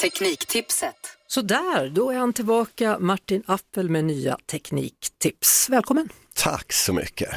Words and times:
Tekniktipset. 0.00 0.96
Så 1.26 1.40
där, 1.40 1.88
då 1.88 2.10
är 2.10 2.16
han 2.16 2.32
tillbaka, 2.32 2.98
Martin 2.98 3.42
Appel 3.46 3.90
med 3.90 4.04
nya 4.04 4.38
tekniktips. 4.50 5.68
Välkommen! 5.68 6.08
Tack 6.34 6.72
så 6.72 6.92
mycket. 6.92 7.28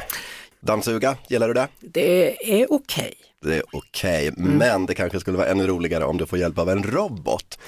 Dammsuga, 0.60 1.16
gillar 1.28 1.48
du 1.48 1.54
det? 1.54 1.68
Det 1.80 2.60
är 2.60 2.72
okej. 2.72 3.14
Det 3.42 3.56
är 3.56 3.62
okej, 3.72 4.32
men 4.36 4.86
det 4.86 4.94
kanske 4.94 5.20
skulle 5.20 5.36
vara 5.36 5.48
ännu 5.48 5.66
roligare 5.66 6.04
om 6.04 6.16
du 6.16 6.26
får 6.26 6.38
hjälp 6.38 6.58
av 6.58 6.70
en 6.70 6.82
robot. 6.82 7.58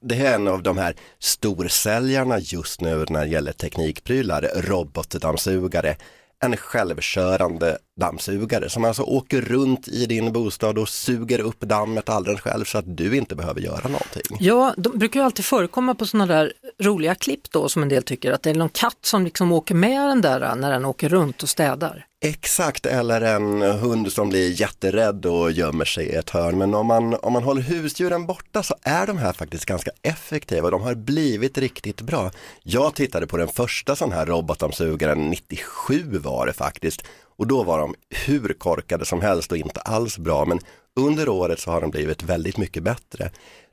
Det 0.00 0.14
är 0.14 0.34
en 0.34 0.48
av 0.48 0.62
de 0.62 0.78
här 0.78 0.94
storsäljarna 1.18 2.38
just 2.38 2.80
nu 2.80 3.04
när 3.08 3.20
det 3.20 3.30
gäller 3.30 3.52
teknikprylar, 3.52 4.50
robotdammsugare. 4.54 5.96
En 6.40 6.56
självkörande 6.56 7.78
dammsugare 7.98 8.70
som 8.70 8.84
alltså 8.84 9.02
åker 9.02 9.40
runt 9.40 9.88
i 9.88 10.06
din 10.06 10.32
bostad 10.32 10.78
och 10.78 10.88
suger 10.88 11.38
upp 11.40 11.60
dammet 11.60 12.08
alldeles 12.08 12.40
själv 12.40 12.64
så 12.64 12.78
att 12.78 12.96
du 12.96 13.16
inte 13.16 13.34
behöver 13.34 13.60
göra 13.60 13.82
någonting. 13.88 14.36
Ja, 14.40 14.74
de 14.76 14.98
brukar 14.98 15.20
ju 15.20 15.26
alltid 15.26 15.44
förekomma 15.44 15.94
på 15.94 16.06
sådana 16.06 16.34
där 16.34 16.52
roliga 16.82 17.14
klipp 17.14 17.50
då 17.50 17.68
som 17.68 17.82
en 17.82 17.88
del 17.88 18.02
tycker 18.02 18.32
att 18.32 18.42
det 18.42 18.50
är 18.50 18.54
någon 18.54 18.68
katt 18.68 18.98
som 19.02 19.24
liksom 19.24 19.52
åker 19.52 19.74
med 19.74 20.08
den 20.08 20.20
där 20.20 20.54
när 20.54 20.70
den 20.70 20.84
åker 20.84 21.08
runt 21.08 21.42
och 21.42 21.48
städar. 21.48 22.04
Exakt, 22.20 22.86
eller 22.86 23.20
en 23.20 23.62
hund 23.62 24.12
som 24.12 24.28
blir 24.28 24.60
jätterädd 24.60 25.26
och 25.26 25.52
gömmer 25.52 25.84
sig 25.84 26.06
i 26.06 26.14
ett 26.14 26.30
hörn. 26.30 26.58
Men 26.58 26.74
om 26.74 26.86
man, 26.86 27.14
om 27.14 27.32
man 27.32 27.42
håller 27.42 27.62
husdjuren 27.62 28.26
borta 28.26 28.62
så 28.62 28.74
är 28.82 29.06
de 29.06 29.18
här 29.18 29.32
faktiskt 29.32 29.64
ganska 29.64 29.90
effektiva. 30.02 30.70
De 30.70 30.82
har 30.82 30.94
blivit 30.94 31.58
riktigt 31.58 32.00
bra. 32.00 32.30
Jag 32.62 32.94
tittade 32.94 33.26
på 33.26 33.36
den 33.36 33.48
första 33.48 33.96
sån 33.96 34.12
här 34.12 34.26
robotdammsugaren, 34.26 35.30
97 35.30 36.18
var 36.18 36.46
det 36.46 36.52
faktiskt. 36.52 37.02
Och 37.38 37.46
då 37.46 37.62
var 37.62 37.78
de 37.78 37.94
hur 38.26 38.52
korkade 38.58 39.04
som 39.04 39.20
helst 39.20 39.52
och 39.52 39.58
inte 39.58 39.80
alls 39.80 40.18
bra. 40.18 40.44
Men 40.44 40.60
under 41.00 41.28
året 41.28 41.60
så 41.60 41.70
har 41.70 41.80
de 41.80 41.90
blivit 41.90 42.22
väldigt 42.22 42.56
mycket 42.56 42.82
bättre. 42.82 43.30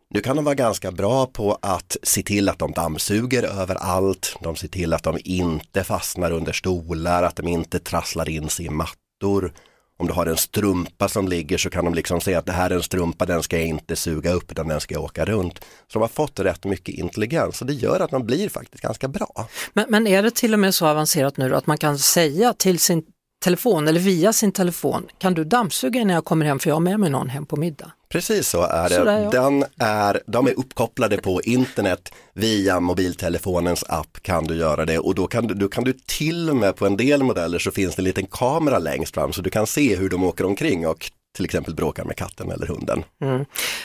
Nu 0.10 0.22
kan 0.22 0.36
de 0.36 0.46
vara 0.46 0.56
ganska 0.56 0.92
bra 0.92 1.26
på 1.26 1.58
att 1.62 1.98
se 2.04 2.24
till 2.24 2.50
att 2.50 2.60
de 2.60 2.72
dammsuger 2.72 3.44
överallt. 3.44 4.38
De 4.42 4.56
ser 4.56 4.68
till 4.68 4.94
att 4.94 5.04
de 5.04 5.18
inte 5.24 5.84
fastnar 5.84 6.32
under 6.32 6.54
stolar, 6.54 7.24
att 7.24 7.36
de 7.36 7.48
inte 7.48 7.80
trasslar 7.80 8.30
in 8.30 8.50
sig 8.50 8.66
i 8.66 8.70
mattor. 8.70 9.54
Om 9.98 10.08
du 10.08 10.14
har 10.14 10.26
en 10.26 10.38
strumpa 10.38 11.10
som 11.10 11.28
ligger 11.28 11.58
så 11.58 11.70
kan 11.70 11.86
de 11.86 11.94
liksom 11.94 12.22
säga 12.22 12.40
att 12.40 12.46
det 12.46 12.52
här 12.52 12.70
är 12.70 12.76
en 12.76 12.84
strumpa, 12.84 13.26
den 13.26 13.44
ska 13.44 13.58
jag 13.58 13.68
inte 13.68 13.96
suga 13.96 14.32
upp 14.32 14.52
utan 14.52 14.68
den 14.68 14.80
ska 14.80 14.94
jag 14.94 15.04
åka 15.04 15.26
runt. 15.26 15.60
Så 15.60 16.00
de 16.00 16.02
har 16.02 16.08
fått 16.08 16.40
rätt 16.40 16.66
mycket 16.66 16.96
intelligens 16.96 17.62
och 17.62 17.68
det 17.68 17.74
gör 17.74 18.00
att 18.00 18.12
de 18.12 18.26
blir 18.26 18.50
faktiskt 18.50 18.84
ganska 18.84 19.08
bra. 19.08 19.48
Men, 19.74 19.86
men 19.90 20.08
är 20.08 20.24
det 20.24 20.36
till 20.36 20.54
och 20.54 20.60
med 20.60 20.76
så 20.76 20.88
avancerat 20.88 21.38
nu 21.38 21.50
då 21.50 21.56
att 21.56 21.68
man 21.68 21.78
kan 21.78 22.00
säga 22.00 22.54
till 22.54 22.80
sin 22.80 23.04
telefon 23.46 23.88
eller 23.88 24.00
via 24.00 24.34
sin 24.34 24.52
telefon, 24.52 25.08
kan 25.18 25.34
du 25.34 25.44
dammsuga 25.44 26.04
när 26.04 26.14
jag 26.14 26.26
kommer 26.26 26.46
hem 26.46 26.60
för 26.60 26.70
jag 26.70 26.76
har 26.76 26.82
med 26.82 27.00
mig 27.00 27.10
någon 27.10 27.30
hem 27.30 27.46
på 27.46 27.56
middag? 27.56 27.92
Precis 28.10 28.48
så 28.48 28.62
är 28.62 28.90
det. 28.90 28.96
Sådär, 28.96 29.24
ja. 29.24 29.30
Den 29.30 29.66
är, 29.78 30.22
de 30.28 30.48
är 30.48 30.60
uppkopplade 30.60 31.18
på 31.18 31.42
internet 31.42 32.14
via 32.34 32.80
mobiltelefonens 32.80 33.84
app 33.84 34.18
kan 34.22 34.44
du 34.44 34.56
göra 34.56 34.86
det 34.86 35.00
och 35.00 35.16
då 35.16 35.28
kan 35.28 35.48
du, 35.48 35.54
då 35.54 35.68
kan 35.68 35.84
du 35.84 35.94
till 36.06 36.50
och 36.50 36.56
med 36.56 36.76
på 36.76 36.86
en 36.86 36.98
del 36.98 37.24
modeller 37.24 37.60
så 37.60 37.72
finns 37.72 37.96
det 37.96 38.00
en 38.00 38.04
liten 38.04 38.26
kamera 38.26 38.80
längst 38.80 39.14
fram 39.14 39.34
så 39.34 39.42
du 39.42 39.50
kan 39.50 39.68
se 39.68 39.96
hur 39.96 40.10
de 40.10 40.24
åker 40.24 40.46
omkring 40.46 40.88
och 40.88 41.12
till 41.36 41.46
exempel 41.46 41.76
bråkar 41.76 42.04
med 42.04 42.16
katten 42.16 42.52
eller 42.52 42.68
hunden. 42.68 43.04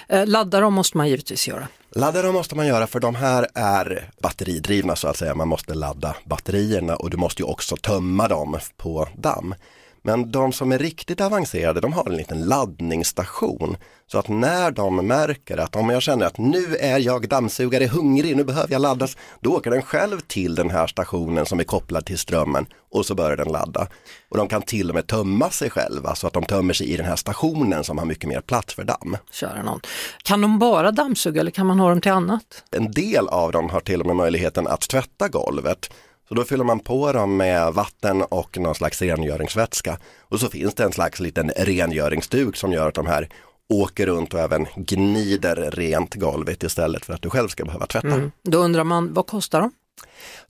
Eh, 0.09 0.27
ladda 0.27 0.61
dem 0.61 0.75
måste 0.75 0.97
man 0.97 1.09
givetvis 1.09 1.49
göra. 1.49 1.69
Ladda 1.93 2.23
dem 2.23 2.35
måste 2.35 2.55
man 2.55 2.67
göra 2.67 2.87
för 2.87 3.01
de 3.01 3.15
här 3.15 3.47
är 3.55 4.11
batteridrivna 4.23 4.97
så 4.97 5.09
att 5.09 5.17
säga. 5.17 5.35
Man 5.35 5.49
måste 5.49 5.75
ladda 5.75 6.17
batterierna 6.25 6.97
och 6.97 7.11
du 7.11 7.17
måste 7.17 7.43
ju 7.43 7.49
också 7.49 7.77
tömma 7.77 8.29
dem 8.29 8.59
på 8.77 9.09
damm. 9.17 9.55
Men 10.03 10.31
de 10.31 10.53
som 10.53 10.73
är 10.73 10.79
riktigt 10.79 11.21
avancerade 11.21 11.81
de 11.81 11.93
har 11.93 12.07
en 12.07 12.17
liten 12.17 12.45
laddningsstation. 12.45 13.77
Så 14.07 14.19
att 14.19 14.29
när 14.29 14.71
de 14.71 15.07
märker 15.07 15.59
att 15.59 15.77
om 15.77 15.91
jag 15.91 16.03
känner 16.03 16.27
att 16.27 16.39
nu 16.39 16.77
är 16.77 16.99
jag 16.99 17.29
dammsugare 17.29 17.87
hungrig, 17.87 18.37
nu 18.37 18.45
behöver 18.45 18.73
jag 18.73 18.83
laddas, 18.83 19.17
då 19.41 19.57
åker 19.57 19.71
den 19.71 19.83
själv 19.83 20.21
till 20.21 20.55
den 20.55 20.71
här 20.71 20.87
stationen 20.87 21.47
som 21.47 21.61
är 21.61 21.65
kopplad 21.65 22.07
till 22.07 22.19
strömmen 22.19 22.67
och 22.93 23.07
så 23.07 23.15
börjar 23.15 23.37
den 23.37 23.53
ladda. 23.53 23.87
Och 24.29 24.37
de 24.37 24.49
kan 24.49 24.63
till 24.63 24.89
och 24.89 24.95
med 24.95 25.07
tömma 25.07 25.51
sig 25.51 25.71
själva 25.71 26.15
så 26.15 26.27
att 26.27 26.33
de 26.33 26.45
tömmer 26.45 26.75
sig 26.75 26.91
i 26.91 26.97
den 26.97 27.07
här 27.07 27.17
stationen 27.17 27.85
som 27.85 27.99
har 27.99 28.05
mycket 28.05 28.29
mer 28.29 28.41
plats 28.41 28.75
för 28.75 28.85
damm. 28.85 29.17
Köra 29.31 29.63
någon. 29.63 29.81
Kan 30.23 30.41
de 30.41 30.59
bara 30.59 30.91
dammsuga 30.91 31.41
eller 31.41 31.51
kan 31.51 31.67
man 31.67 31.81
ha 31.81 31.89
dem 31.89 32.01
till 32.01 32.13
annat? 32.13 32.65
En 32.71 32.93
del 32.93 33.29
av 33.29 33.53
dem 33.53 33.71
har 33.71 33.81
till 33.81 34.01
och 34.01 34.07
med 34.07 34.17
möjligheten 34.17 34.67
att 34.67 34.81
tvätta 34.81 35.29
golvet. 35.29 35.91
Så 36.31 36.35
då 36.35 36.45
fyller 36.45 36.65
man 36.65 36.81
på 36.81 37.13
dem 37.13 37.37
med 37.37 37.75
vatten 37.75 38.23
och 38.23 38.59
någon 38.59 38.75
slags 38.75 39.03
rengöringsvätska. 39.03 39.99
Och 40.21 40.41
så 40.41 40.49
finns 40.49 40.75
det 40.75 40.85
en 40.85 40.93
slags 40.93 41.21
liten 41.21 41.51
rengöringsduk 41.57 42.57
som 42.57 42.73
gör 42.73 42.89
att 42.89 42.95
de 42.95 43.07
här 43.07 43.29
åker 43.69 44.07
runt 44.07 44.35
och 44.35 44.41
även 44.41 44.67
gnider 44.77 45.71
rent 45.71 46.15
golvet 46.15 46.63
istället 46.63 47.05
för 47.05 47.15
att 47.15 47.23
du 47.23 47.31
själv 47.31 47.49
ska 47.49 47.65
behöva 47.65 47.87
tvätta. 47.87 48.07
Mm. 48.07 48.31
Då 48.43 48.59
undrar 48.59 48.85
man, 48.85 49.15
vad 49.15 49.27
kostar 49.27 49.61
de? 49.61 49.73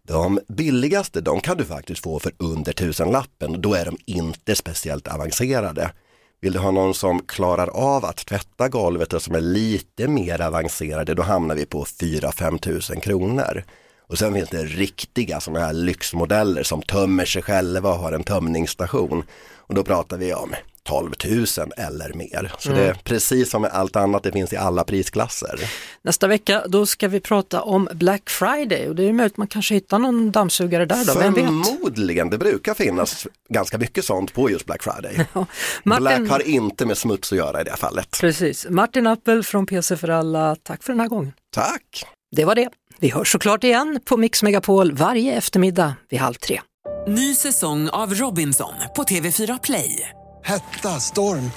De 0.02 0.40
billigaste 0.48 1.20
de 1.20 1.40
kan 1.40 1.56
du 1.56 1.64
faktiskt 1.64 2.02
få 2.02 2.18
för 2.18 2.32
under 2.38 2.72
tusenlappen. 2.72 3.60
Då 3.60 3.74
är 3.74 3.84
de 3.84 3.96
inte 4.06 4.54
speciellt 4.54 5.08
avancerade. 5.08 5.92
Vill 6.40 6.52
du 6.52 6.58
ha 6.58 6.70
någon 6.70 6.94
som 6.94 7.22
klarar 7.26 7.68
av 7.68 8.04
att 8.04 8.26
tvätta 8.26 8.68
golvet 8.68 9.12
och 9.12 9.22
som 9.22 9.34
är 9.34 9.40
lite 9.40 10.08
mer 10.08 10.40
avancerade 10.40 11.14
då 11.14 11.22
hamnar 11.22 11.54
vi 11.54 11.66
på 11.66 11.84
4-5 11.84 12.58
tusen 12.58 13.00
kronor. 13.00 13.64
Och 14.10 14.18
sen 14.18 14.34
finns 14.34 14.48
det 14.48 14.64
riktiga 14.64 15.40
sådana 15.40 15.66
här 15.66 15.72
lyxmodeller 15.72 16.62
som 16.62 16.82
tömmer 16.82 17.24
sig 17.24 17.42
själva 17.42 17.88
och 17.90 17.98
har 17.98 18.12
en 18.12 18.22
tömningsstation. 18.24 19.24
Och 19.56 19.74
då 19.74 19.84
pratar 19.84 20.16
vi 20.16 20.34
om 20.34 20.54
12 20.82 21.12
000 21.24 21.46
eller 21.76 22.12
mer. 22.14 22.52
Så 22.58 22.70
det 22.72 22.82
är 22.84 22.94
precis 22.94 23.50
som 23.50 23.62
med 23.62 23.70
allt 23.70 23.96
annat, 23.96 24.22
det 24.22 24.32
finns 24.32 24.52
i 24.52 24.56
alla 24.56 24.84
prisklasser. 24.84 25.60
Nästa 26.02 26.26
vecka 26.26 26.62
då 26.68 26.86
ska 26.86 27.08
vi 27.08 27.20
prata 27.20 27.62
om 27.62 27.88
Black 27.94 28.30
Friday 28.30 28.88
och 28.88 28.94
det 28.94 29.08
är 29.08 29.12
möjligt 29.12 29.32
att 29.32 29.36
man 29.36 29.46
kanske 29.46 29.74
hittar 29.74 29.98
någon 29.98 30.30
dammsugare 30.30 30.84
där 30.84 31.04
då? 31.06 31.12
Förmodligen, 31.12 32.30
det 32.30 32.38
brukar 32.38 32.74
finnas 32.74 33.26
ganska 33.48 33.78
mycket 33.78 34.04
sånt 34.04 34.34
på 34.34 34.50
just 34.50 34.66
Black 34.66 34.82
Friday. 34.82 35.26
Martin- 35.84 35.98
Black 36.00 36.30
har 36.30 36.48
inte 36.48 36.86
med 36.86 36.98
smuts 36.98 37.32
att 37.32 37.38
göra 37.38 37.60
i 37.60 37.64
det 37.64 37.76
fallet. 37.76 38.18
Precis, 38.20 38.66
Martin 38.70 39.06
Appel 39.06 39.42
från 39.44 39.66
PC 39.66 39.96
för 39.96 40.08
alla, 40.08 40.56
tack 40.62 40.82
för 40.82 40.92
den 40.92 41.00
här 41.00 41.08
gången. 41.08 41.32
Tack! 41.54 42.04
Det 42.36 42.44
var 42.44 42.54
det. 42.54 42.68
Vi 43.00 43.10
hörs 43.10 43.32
såklart 43.32 43.64
igen 43.64 44.00
på 44.04 44.16
Mix 44.16 44.42
Megapol 44.42 44.92
varje 44.92 45.36
eftermiddag 45.36 45.94
vid 46.10 46.20
halv 46.20 46.34
tre. 46.34 46.60
Ny 47.08 47.34
säsong 47.34 47.88
av 47.88 48.14
Robinson 48.14 48.72
på 48.96 49.02
TV4 49.02 49.60
Play. 49.62 50.08
Hetta, 50.44 50.88
storm, 50.88 51.50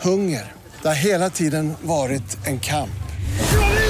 hunger. 0.00 0.52
Det 0.82 0.88
har 0.88 0.94
hela 0.94 1.30
tiden 1.30 1.74
varit 1.82 2.46
en 2.46 2.60
kamp. 2.60 2.90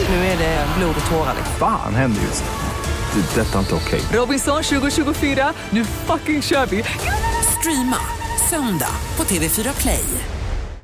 Nu 0.09 0.15
är 0.15 0.39
det 0.39 0.67
blod 0.79 0.95
och 1.05 1.11
tårar. 1.11 1.35
Fan 1.59 1.95
händer 1.95 2.23
just 2.23 2.45
nu. 2.45 3.21
Det. 3.21 3.41
är 3.41 3.45
Detta 3.45 3.55
är 3.55 3.61
inte 3.61 3.75
okej. 3.75 4.01
Robinson 4.13 4.63
2024, 4.63 5.53
nu 5.71 5.85
fucking 5.85 6.43
kör 6.43 6.67
vi! 6.67 6.85
Streama 7.59 8.01
söndag 8.51 8.93
på 9.17 9.25
TV4 9.25 9.81
Play. 9.81 10.05